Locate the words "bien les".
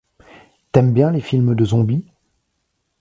0.93-1.21